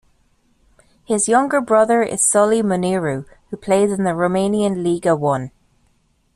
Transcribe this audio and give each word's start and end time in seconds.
His 1.05 1.27
younger 1.27 1.61
brother 1.61 2.01
is 2.01 2.25
Sulley 2.25 2.63
Muniru, 2.63 3.27
who 3.51 3.57
plays 3.57 3.91
in 3.91 4.03
the 4.03 4.15
Romanian 4.15 4.83
Liga 4.83 5.11
I. 5.23 5.51